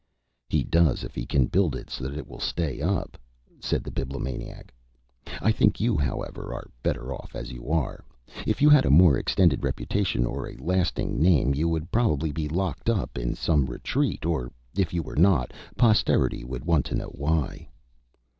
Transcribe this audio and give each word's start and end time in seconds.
"He 0.49 0.63
does 0.63 1.03
if 1.03 1.13
he 1.13 1.27
can 1.27 1.45
build 1.45 1.75
it 1.75 1.91
so 1.91 2.05
that 2.05 2.17
it 2.17 2.27
will 2.27 2.39
stay 2.39 2.81
up," 2.81 3.19
said 3.59 3.83
the 3.83 3.91
Bibliomaniac. 3.91 4.73
"I 5.39 5.51
think 5.51 5.79
you, 5.79 5.95
however, 5.95 6.51
are 6.55 6.71
better 6.81 7.13
off 7.13 7.35
as 7.35 7.51
you 7.51 7.69
are. 7.71 8.03
If 8.47 8.63
you 8.63 8.69
had 8.69 8.83
a 8.83 8.89
more 8.89 9.15
extended 9.15 9.63
reputation 9.63 10.25
or 10.25 10.47
a 10.49 10.57
lasting 10.57 11.21
name 11.21 11.53
you 11.53 11.69
would 11.69 11.91
probably 11.91 12.31
be 12.31 12.47
locked 12.49 12.89
up 12.89 13.15
in 13.15 13.35
some 13.35 13.67
retreat; 13.67 14.25
or 14.25 14.51
if 14.75 14.91
you 14.91 15.03
were 15.03 15.15
not, 15.15 15.53
posterity 15.77 16.43
would 16.43 16.65
want 16.65 16.87
to 16.87 16.95
know 16.95 17.09
why." 17.13 17.69